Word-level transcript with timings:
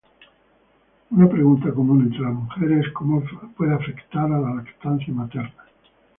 Una 1.11 1.29
pregunta 1.29 1.71
común 1.71 2.01
entre 2.01 2.21
las 2.21 2.33
mujeres 2.33 2.87
es 2.87 2.91
cómo 2.93 3.21
puede 3.55 3.75
afectar 3.75 4.31
a 4.31 4.39
la 4.41 4.55
lactancia 4.55 5.13
materna. 5.13 5.63